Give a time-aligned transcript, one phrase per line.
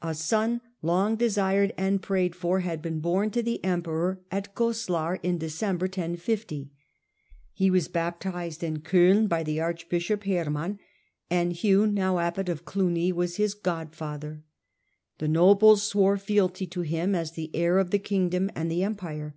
[0.00, 4.22] A son, long desired and prayed 1060^ * for, had been born to the emperor
[4.30, 5.86] at Goslar in December.
[7.52, 10.78] He was baptized in Coin by archbishop Herman,
[11.28, 14.44] and Hugh, now abbot of Clugny, was his god father;
[15.18, 19.36] the nobles swore fealty to him, as the heir of the kingdom and the Empire.